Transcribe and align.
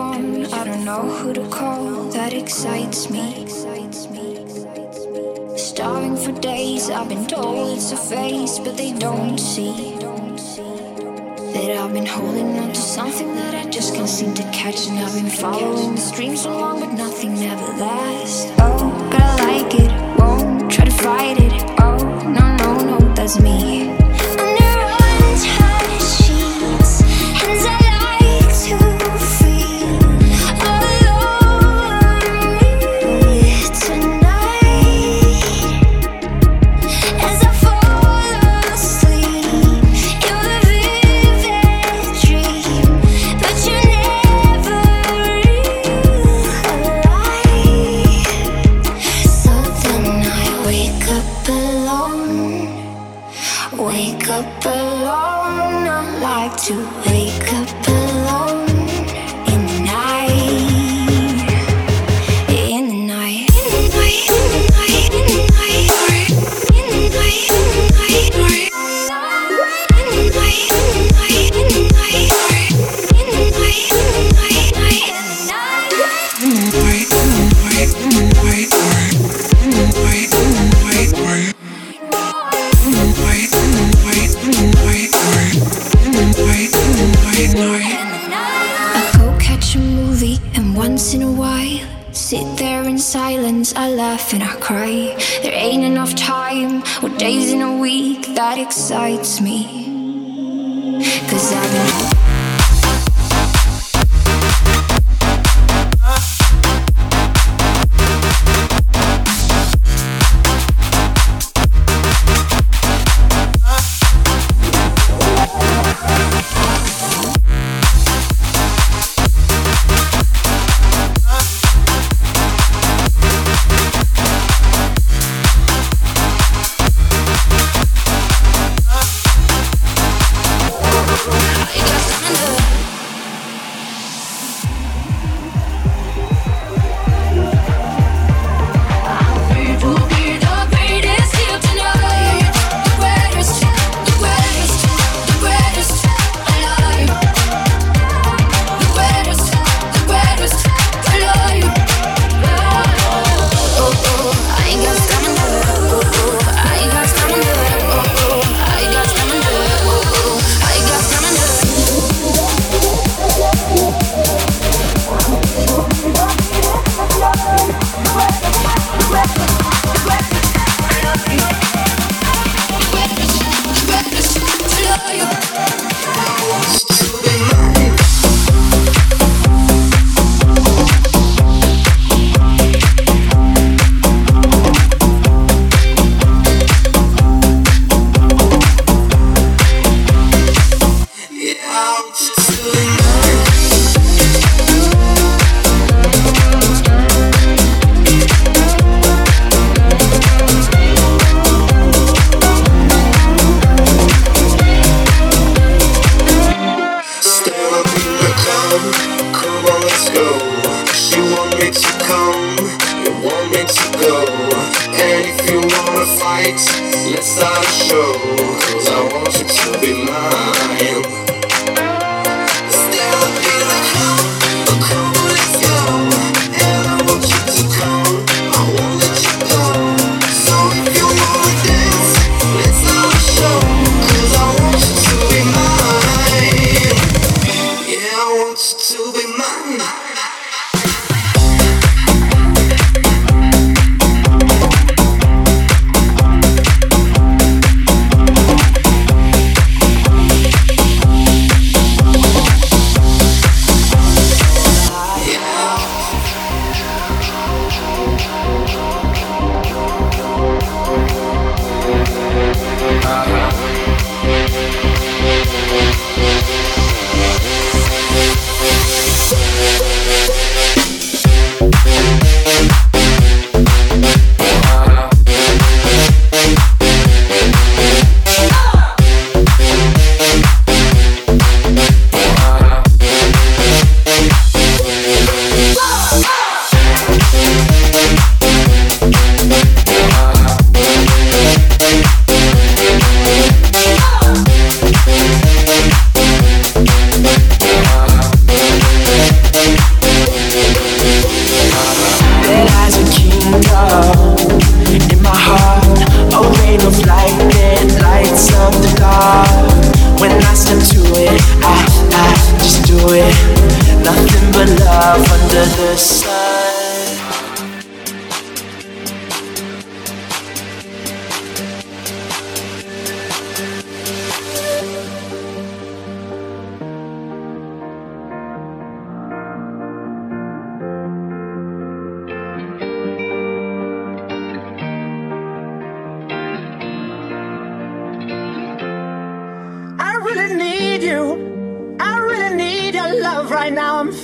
phone. 0.00 0.46
I 0.46 0.64
don't 0.64 0.84
know 0.84 1.02
who 1.18 1.32
to 1.34 1.46
call. 1.48 2.10
That 2.16 2.32
excites 2.32 3.10
me. 3.10 3.26
Starving 5.56 6.16
for 6.24 6.32
days. 6.40 6.88
I've 6.88 7.08
been 7.08 7.26
told 7.26 7.76
it's 7.76 7.92
a 7.92 8.00
phase, 8.10 8.58
but 8.64 8.76
they 8.76 8.92
don't 8.92 9.38
see 9.38 9.74
that 11.54 11.68
I've 11.80 11.92
been 11.92 12.06
holding 12.06 12.50
on 12.62 12.68
to 12.68 12.82
something 12.98 13.34
that 13.40 13.54
I 13.62 13.64
just 13.68 13.94
can't 13.94 14.08
seem 14.18 14.32
to 14.40 14.46
catch. 14.60 14.80
And 14.88 14.98
I've 15.04 15.14
been 15.20 15.34
following 15.44 15.94
the 15.94 16.04
stream 16.12 16.34
so 16.36 16.50
long, 16.62 16.80
but 16.80 16.92
nothing 17.04 17.34
never 17.34 17.68
lasts. 17.84 18.50
Oh, 18.58 18.90
but 19.12 19.22
I 19.30 19.34
like 19.50 19.72
it. 19.84 19.90
Won't 20.18 20.70
try 20.74 20.84
to 20.86 20.96
fight 21.04 21.38
it. 21.46 21.54
Oh, 21.84 21.98
no, 22.36 22.44
no, 22.62 22.70
no, 22.90 23.14
that's 23.14 23.38
me. 23.40 23.99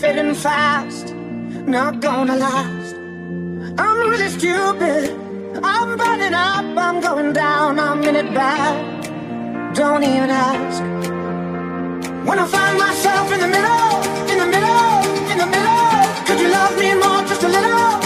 Fading 0.01 0.35
fast, 0.35 1.15
not 1.67 2.01
gonna 2.01 2.37
last. 2.37 2.95
I'm 3.79 3.99
really 4.11 4.29
stupid. 4.29 5.03
I'm 5.63 5.97
burning 5.97 6.35
up, 6.35 6.67
I'm 6.87 7.01
going 7.01 7.33
down, 7.33 7.79
I'm 7.79 8.03
in 8.03 8.17
it 8.17 8.33
bad. 8.35 8.75
Don't 9.75 10.03
even 10.03 10.31
ask. 10.31 10.83
When 12.29 12.39
I 12.39 12.47
find 12.47 12.79
myself 12.79 13.33
in 13.33 13.41
the 13.41 13.51
middle, 13.57 13.93
in 14.33 14.39
the 14.43 14.49
middle, 14.55 14.91
in 15.33 15.39
the 15.39 15.49
middle, 15.55 15.91
could 16.27 16.39
you 16.43 16.51
love 16.59 16.75
me 16.79 16.95
more, 17.03 17.23
just 17.31 17.43
a 17.43 17.49
little, 17.49 18.06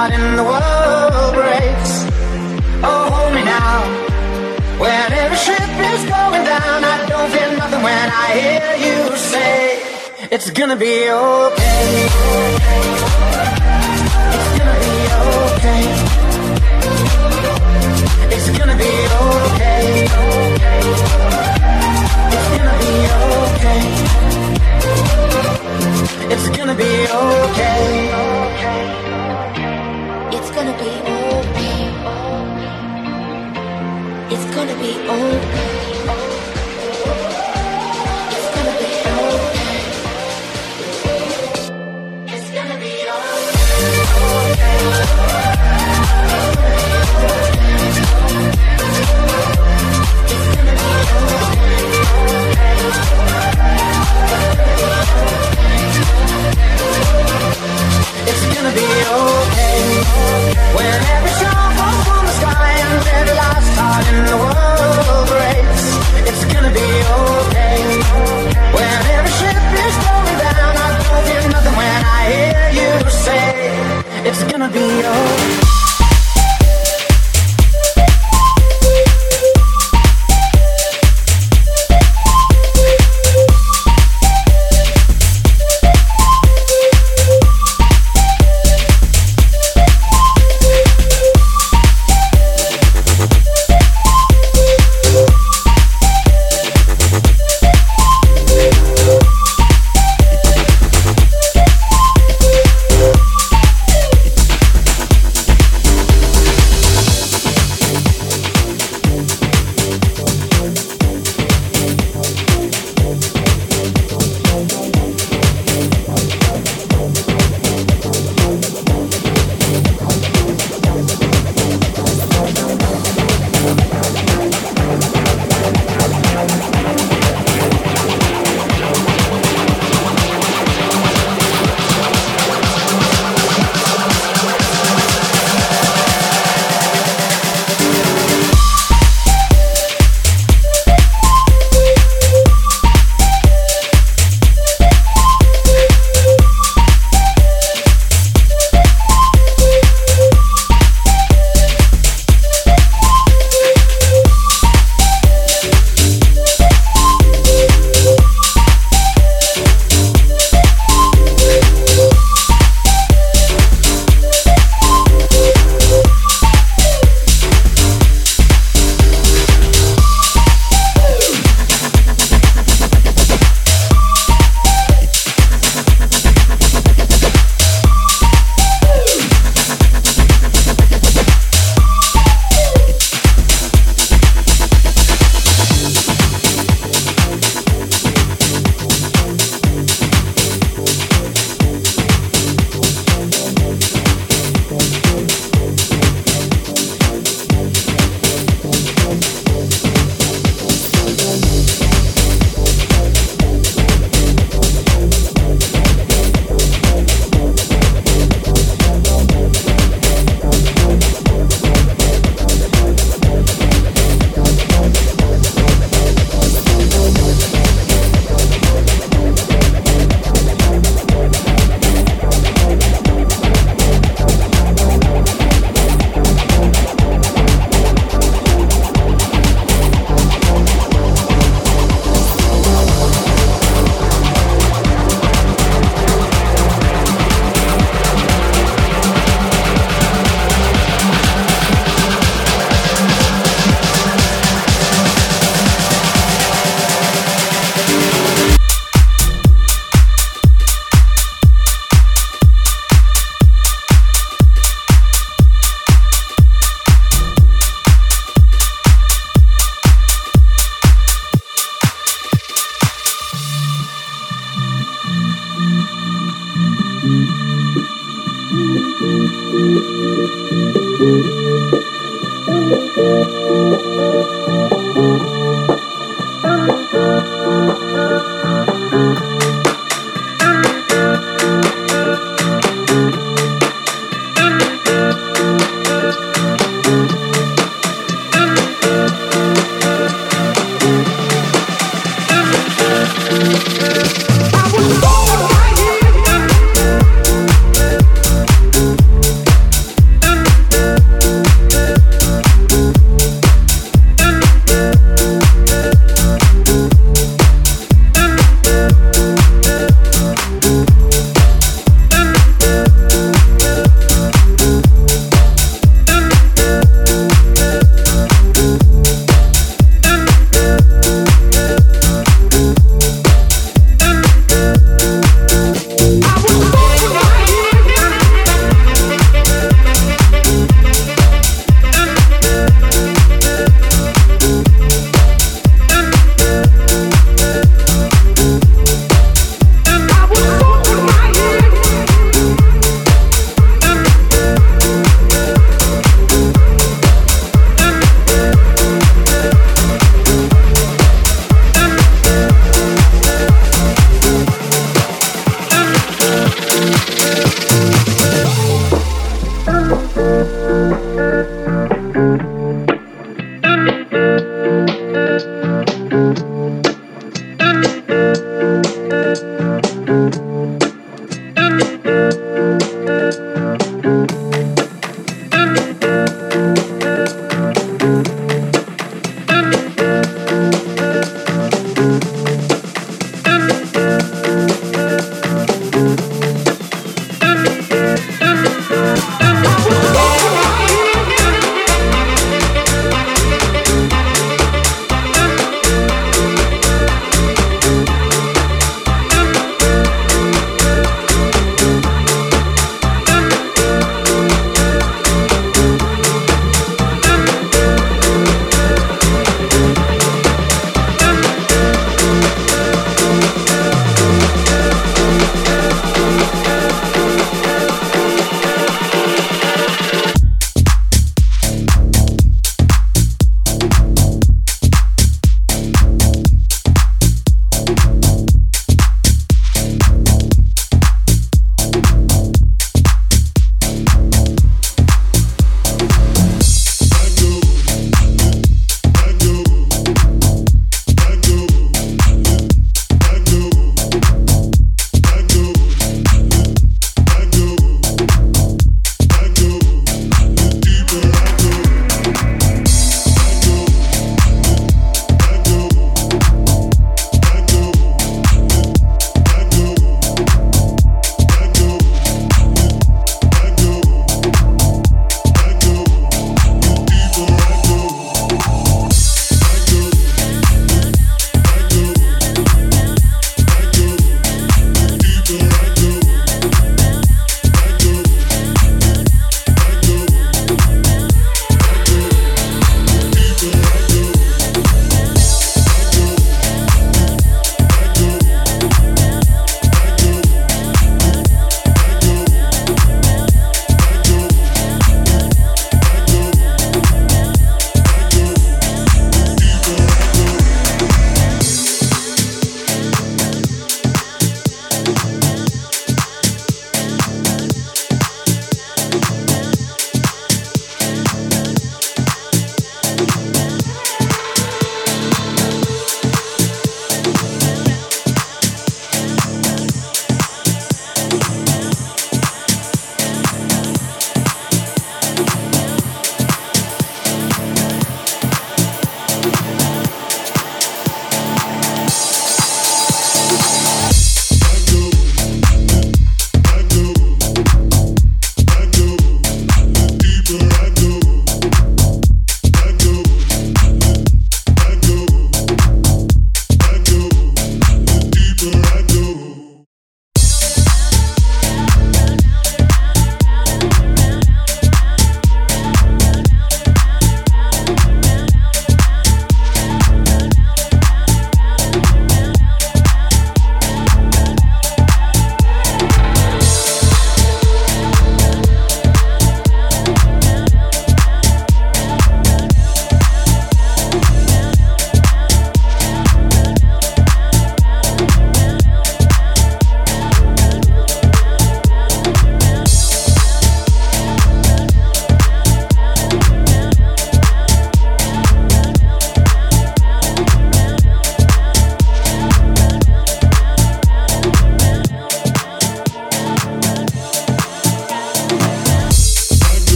Heart 0.00 0.12
in 0.18 0.36
the 0.40 0.46
world 0.52 1.32
breaks. 1.40 1.92
Oh, 2.88 3.02
hold 3.12 3.32
me 3.36 3.42
now. 3.44 3.76
When 4.82 5.08
every 5.22 5.40
ship 5.46 5.70
is 5.92 6.02
going 6.16 6.44
down, 6.54 6.78
I 6.94 6.96
don't 7.12 7.30
feel 7.36 7.52
nothing 7.62 7.82
when 7.88 8.06
I 8.24 8.28
hear 8.44 8.68
you 8.86 8.98
say, 9.32 9.54
It's 10.34 10.48
gonna 10.58 10.76
be 10.76 10.96
okay. 11.10 12.08
It's 13.28 13.39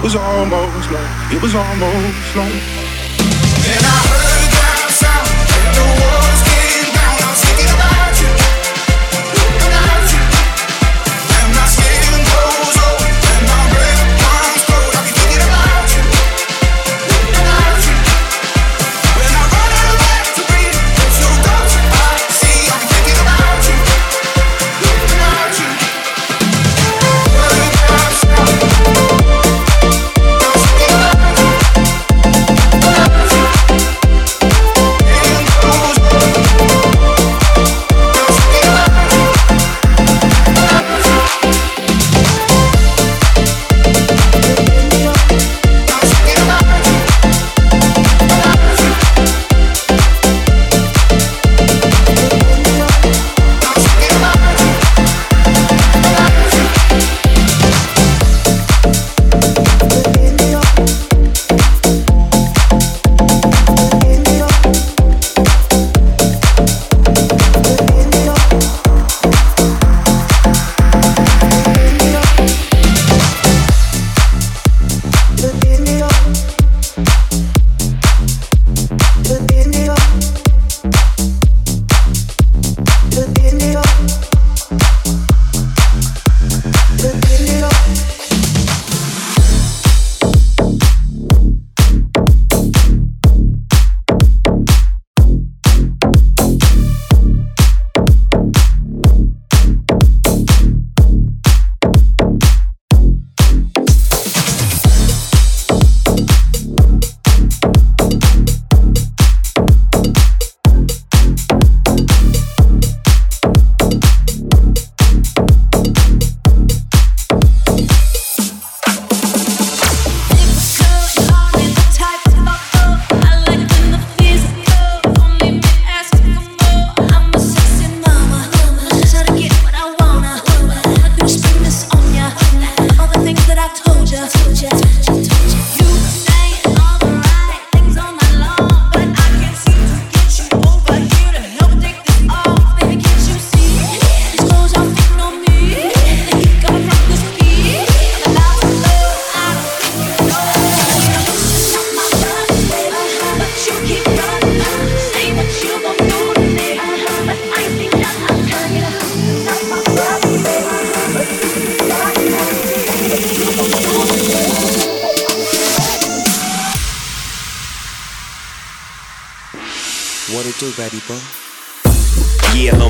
It 0.00 0.04
was 0.04 0.16
almost 0.16 0.90
like, 0.92 1.30
it 1.30 1.42
was 1.42 1.54
almost 1.54 2.34
like. 2.34 2.89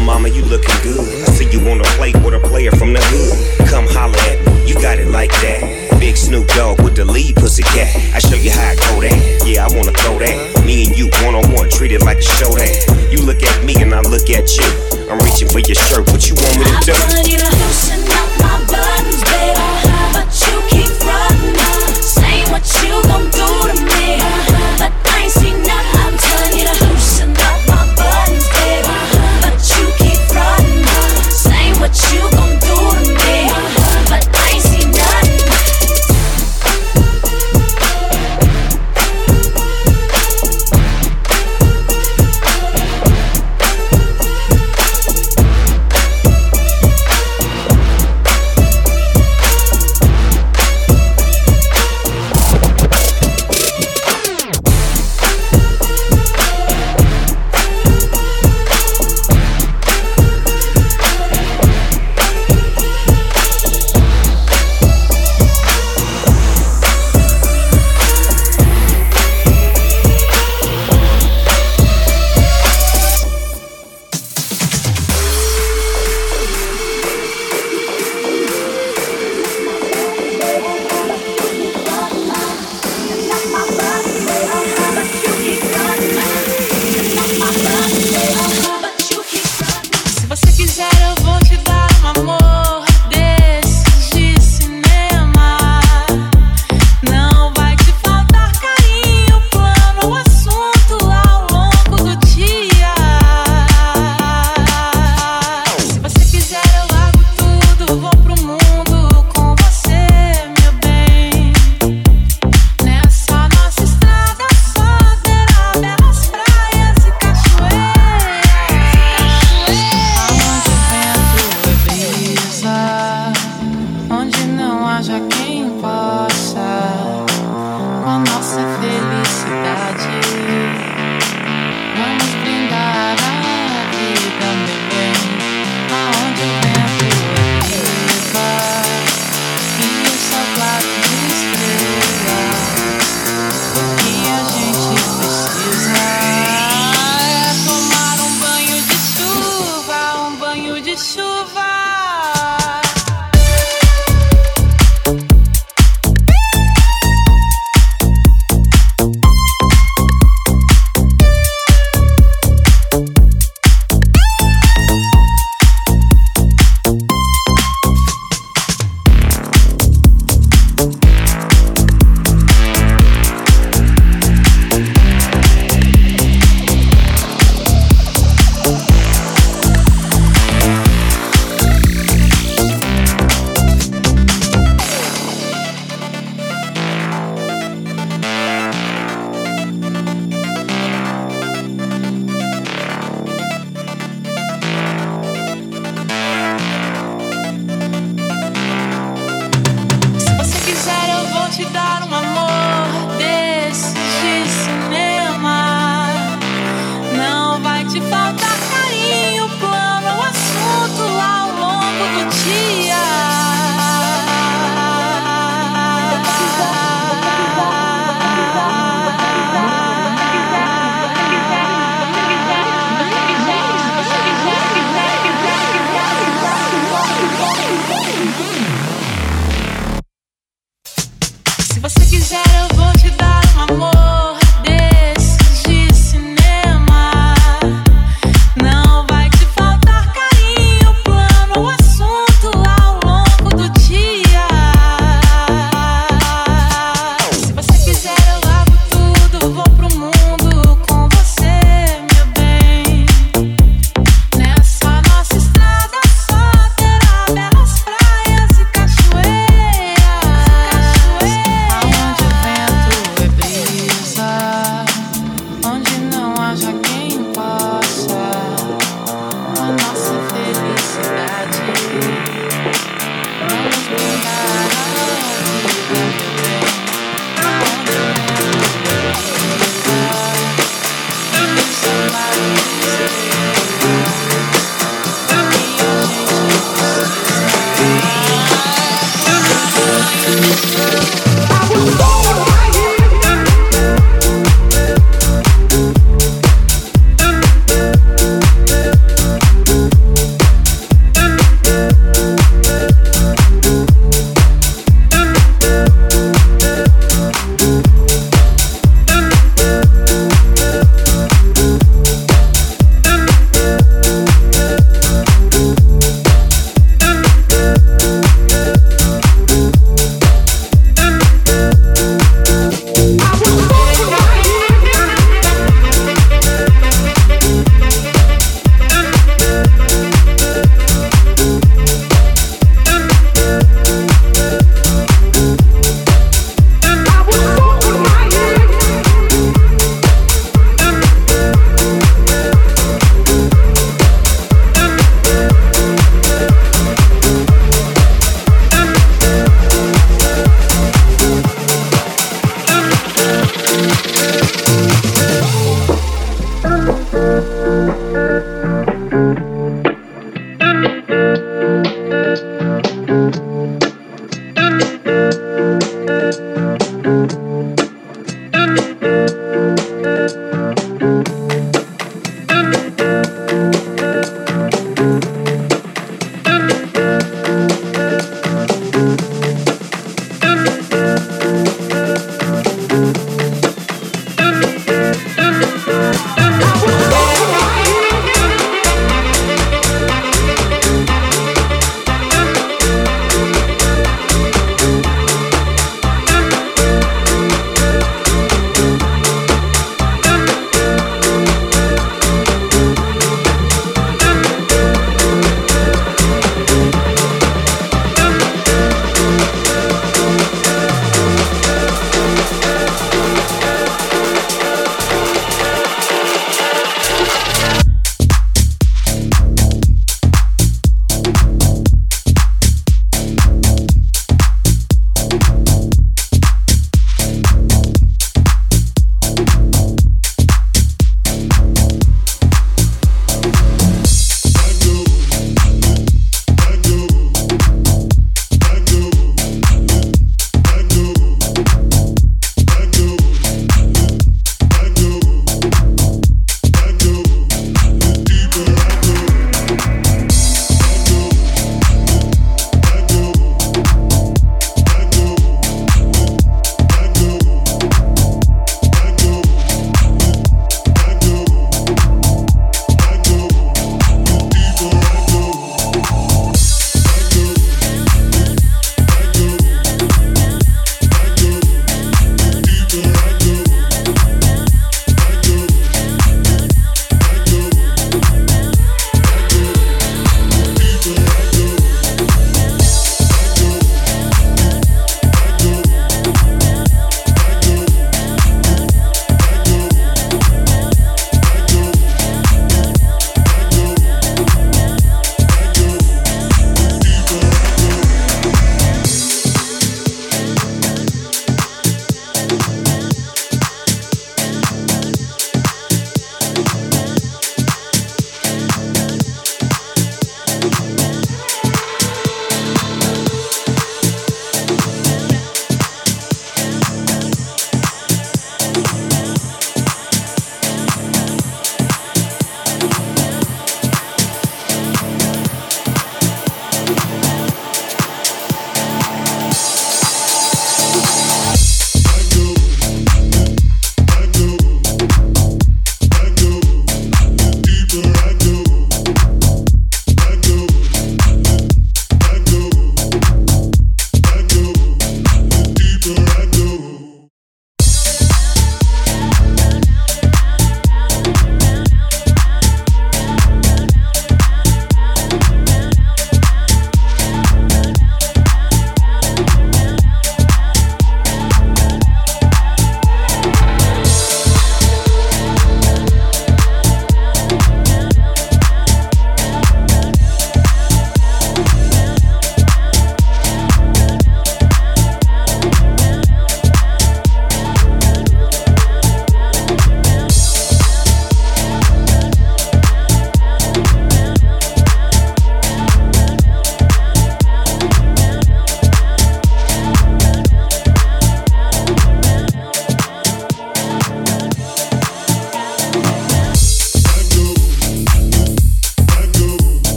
Mama, 0.00 0.28
you 0.28 0.42
looking 0.44 0.74
good. 0.82 0.98
I 1.00 1.30
see 1.32 1.50
you 1.50 1.60
wanna 1.64 1.84
plate 1.96 2.16
with 2.24 2.34
a 2.34 2.40
player 2.40 2.70
from 2.72 2.92
the 2.92 3.00
hood. 3.00 3.68
Come 3.68 3.86
holler 3.88 4.18
at 4.32 4.38
me, 4.46 4.68
you 4.68 4.74
got 4.74 4.98
it 4.98 5.08
like 5.08 5.30
that. 5.42 5.98
Big 6.00 6.16
Snoop 6.16 6.48
Dogg 6.48 6.80
with 6.82 6.96
the 6.96 7.04
lead 7.04 7.36
pussy 7.36 7.62
cat. 7.62 7.94
I 8.14 8.18
show 8.18 8.36
you 8.36 8.50
how 8.50 8.72
I 8.72 8.76
go 8.76 9.00
that. 9.00 9.44
Yeah, 9.46 9.66
I 9.66 9.68
wanna 9.76 9.92
throw 9.92 10.18
that. 10.18 10.64
Me 10.64 10.86
and 10.86 10.96
you 10.96 11.08
one 11.22 11.34
on 11.34 11.44
one, 11.52 11.68
treat 11.68 11.92
it 11.92 12.02
like 12.02 12.18
a 12.18 12.28
show 12.38 12.50
that. 12.56 12.72
You 13.12 13.22
look 13.22 13.42
at 13.42 13.64
me 13.64 13.74
and 13.82 13.94
I 13.94 14.00
look 14.00 14.28
at 14.30 14.48
you. 14.56 14.68
I'm 15.10 15.18
reaching 15.20 15.48
for 15.48 15.60
your 15.60 15.76
shirt, 15.76 16.06
what 16.10 16.26
you 16.28 16.34
want 16.34 16.58
me 16.58 16.64
to 16.64 16.76
do? 16.86 16.94
I 16.94 17.20
up 18.16 18.30
my 18.40 18.56
buttons, 18.70 19.22
baby. 19.28 19.58
But 20.14 20.30
you 20.46 20.56
keep 20.70 20.90
what 22.50 22.82
you 22.82 23.02
gon' 23.04 23.30
do 23.30 23.46
to 23.68 23.84
me. 23.84 24.18
But 24.78 24.92
I 25.06 25.22
ain't 25.22 25.32
seen 25.32 25.62
nothing. 25.62 25.79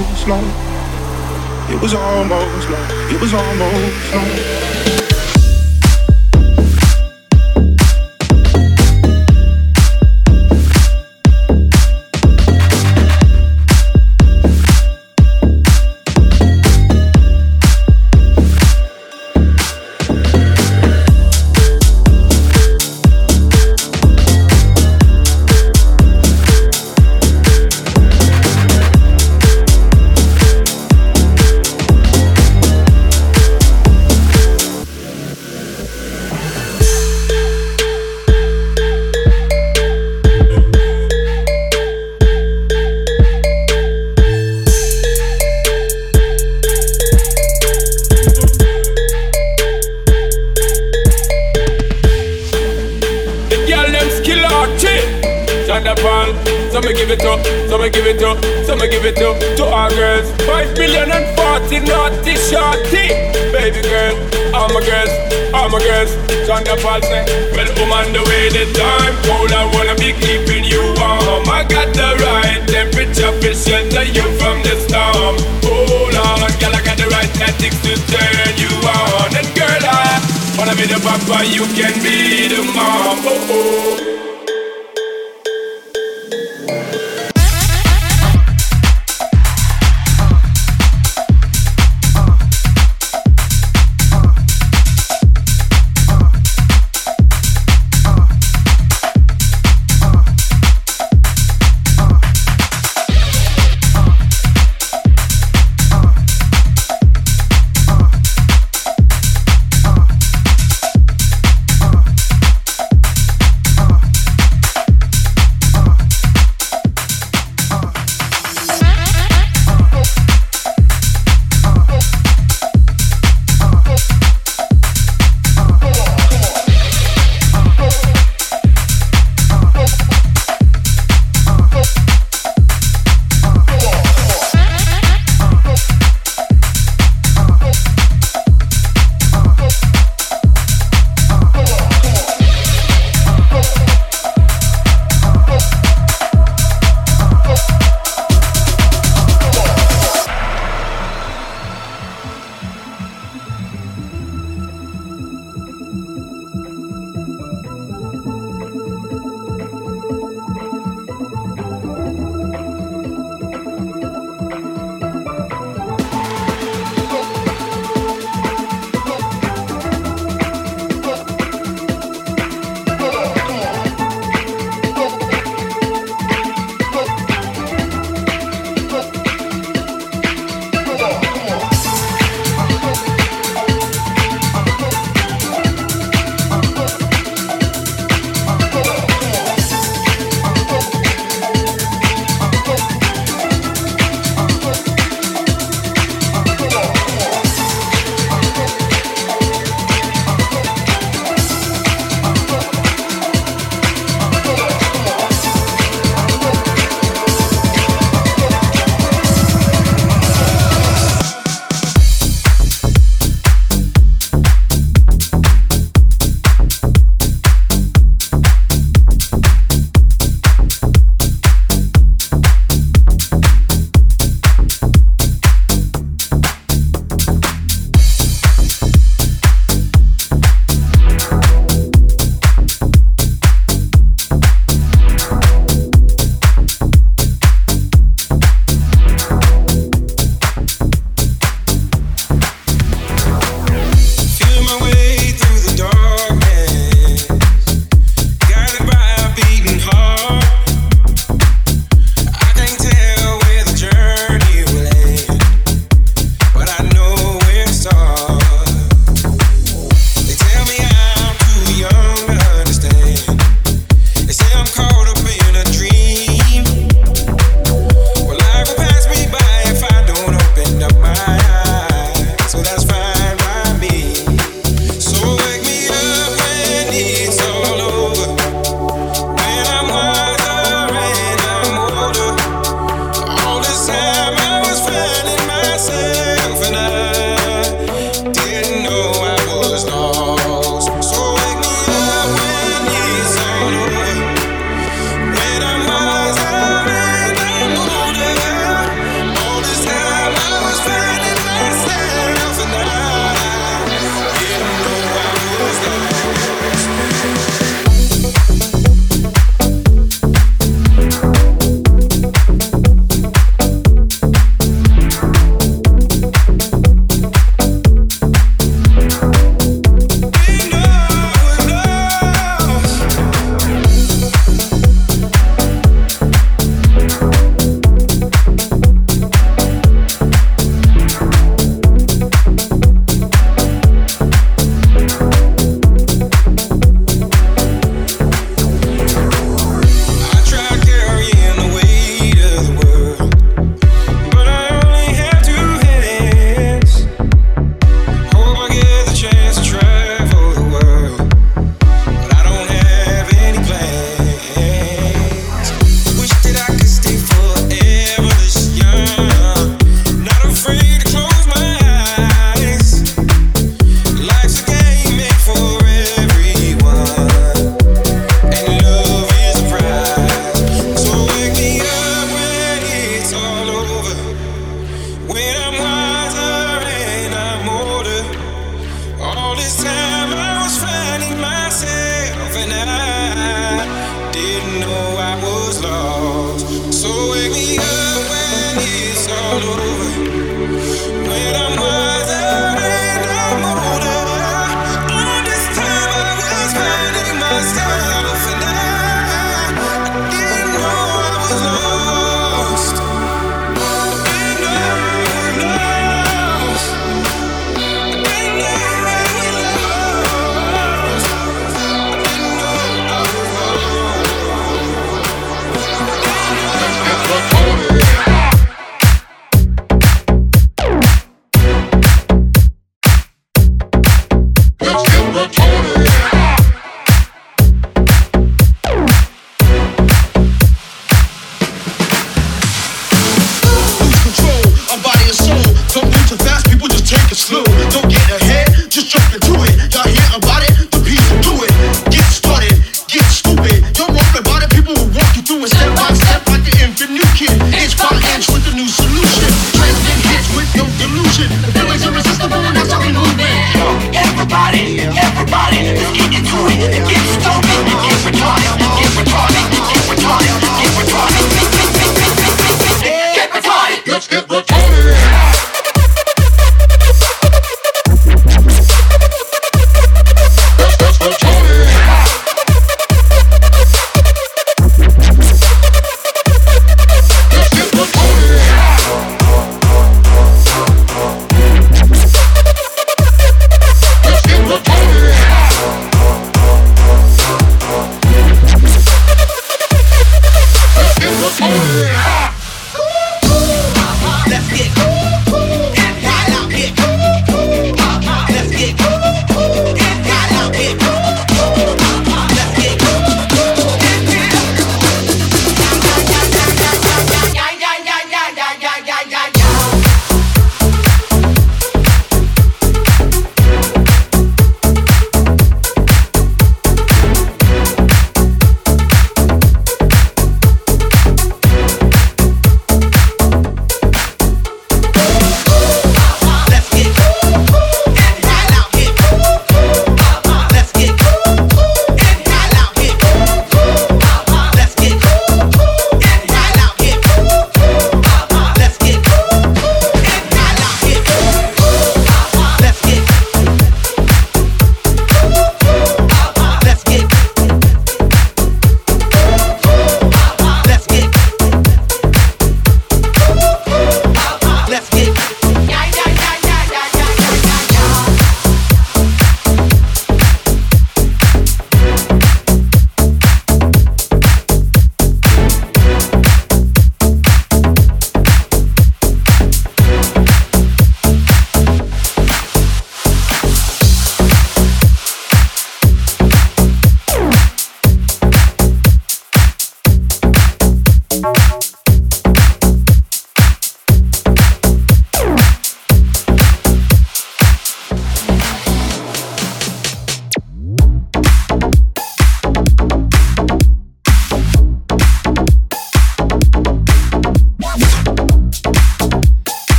almost 0.00 0.28
like 0.28 1.70
it 1.70 1.82
was 1.82 1.94
almost 1.94 2.70
like 2.70 2.90
it 3.12 3.20
was 3.20 3.34
almost 3.34 4.14
like 4.14 4.89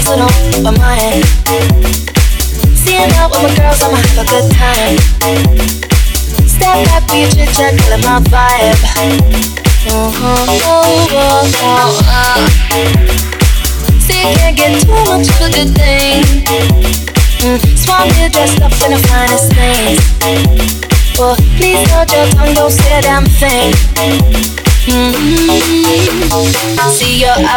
least 0.00 0.10
I 0.10 0.16
know 0.16 0.68
I'm 0.68 0.74
mine. 0.78 1.22
Seeing 2.76 3.10
out 3.16 3.30
with 3.30 3.42
my 3.42 3.54
girls, 3.56 3.82
I'ma 3.82 3.96
have 3.96 4.18
a 4.18 4.24
good 4.28 4.50
time. 4.52 4.96
Step 6.46 6.84
back 6.86 7.04
be 7.08 7.24
a 7.24 7.30
chit 7.30 7.48
chat, 7.54 7.78
killing 7.78 8.02
my 8.02 8.20
vibe. 8.20 8.80
Oh, 9.88 10.12
oh, 10.22 10.60
oh, 11.62 12.00
uh. 12.06 12.48
See, 14.00 14.20
you 14.20 14.36
can't 14.36 14.56
get 14.56 14.80
too 14.82 14.92
much 15.08 15.28
of 15.28 15.40
a 15.40 15.50
good 15.50 15.74
thing. 15.76 16.24
Mm, 17.40 17.58
Swan 17.76 18.08
here 18.14 18.28
dressed 18.28 18.60
up 18.60 18.72
in 18.84 18.92
the 18.92 19.00
finest 19.08 19.52
things. 19.52 20.00
Well, 21.18 21.36
please 21.56 21.90
hold 21.90 22.10
your 22.12 22.26
tongue, 22.30 22.54
don't 22.54 22.70
say 22.70 22.98
a 22.98 23.02
damn 23.02 23.24
thing. 23.26 24.69
Mm-hmm. 24.90 25.50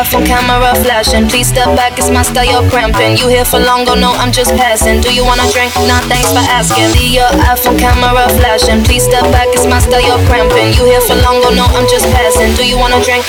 iPhone 0.03 0.25
camera 0.25 0.75
flashing. 0.83 1.27
Please 1.27 1.47
step 1.47 1.65
back, 1.75 1.97
it's 1.97 2.09
my 2.09 2.21
style, 2.21 2.45
you're 2.45 2.69
cramping. 2.69 3.17
You 3.17 3.27
here 3.27 3.45
for 3.45 3.59
long, 3.59 3.85
no, 3.85 4.11
I'm 4.21 4.31
just 4.31 4.51
passing. 4.55 5.01
Do 5.01 5.13
you 5.13 5.23
wanna 5.23 5.49
drink? 5.51 5.73
Nah, 5.87 6.01
thanks 6.11 6.29
for 6.31 6.43
asking. 6.51 6.89
See 6.89 7.15
your 7.15 7.29
iPhone 7.49 7.79
camera 7.79 8.27
flashing. 8.37 8.83
Please 8.83 9.03
step 9.05 9.23
back, 9.31 9.47
it's 9.49 9.65
my 9.65 9.79
style, 9.79 10.01
you're 10.01 10.23
cramping. 10.27 10.73
You 10.73 10.85
here 10.85 11.01
for 11.01 11.15
long, 11.15 11.41
no, 11.55 11.65
I'm 11.73 11.87
just 11.87 12.05
passing. 12.13 12.53
Do 12.55 12.67
you 12.67 12.77
wanna 12.77 13.03
drink? 13.03 13.25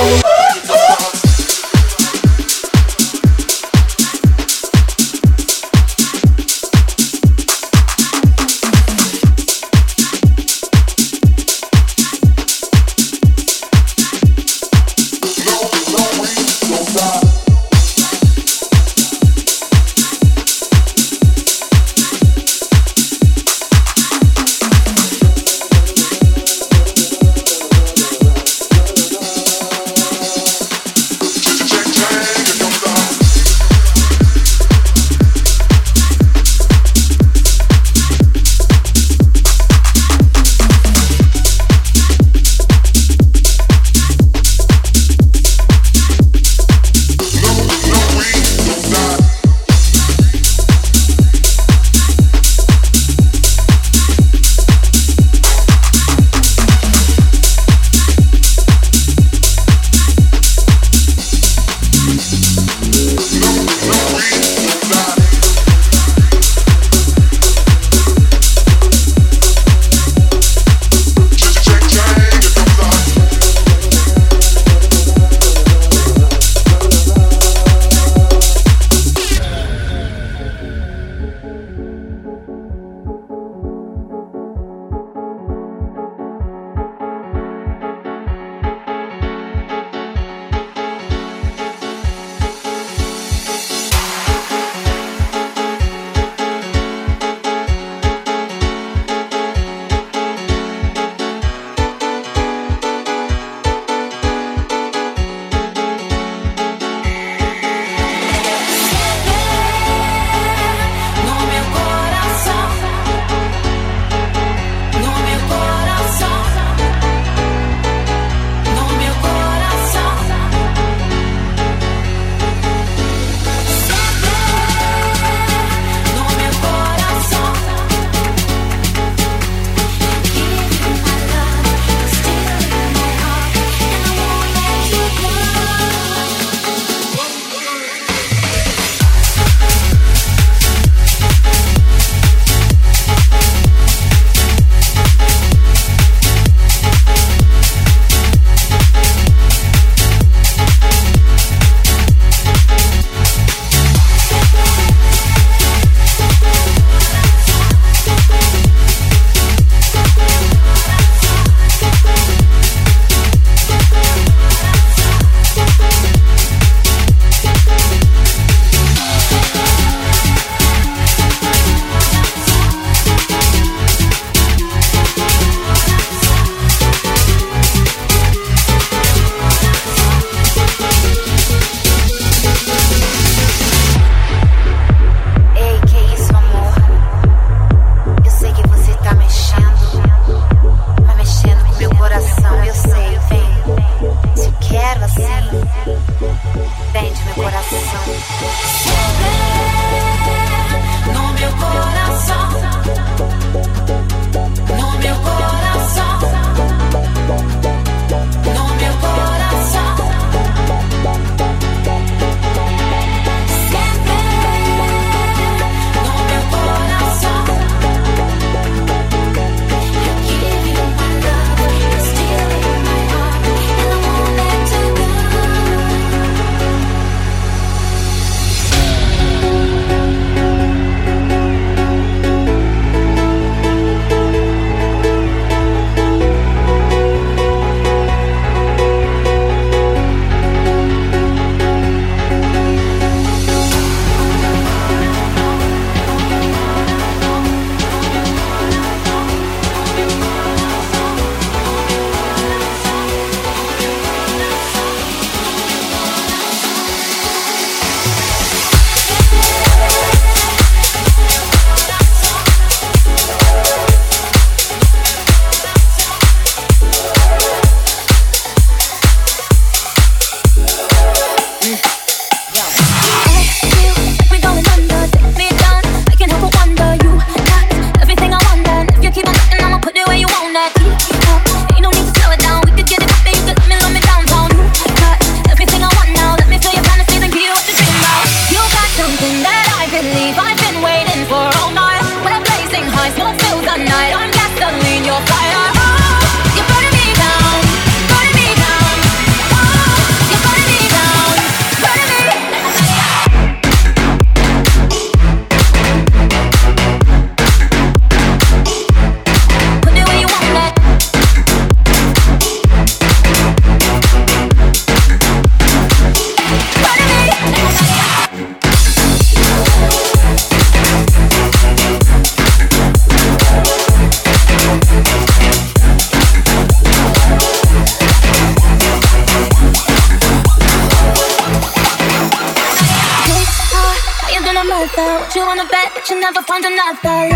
Once 336.55 336.67
in 336.67 337.34